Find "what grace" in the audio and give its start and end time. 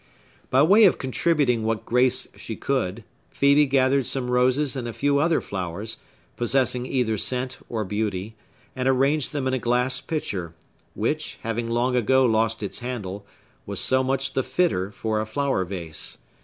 1.63-2.27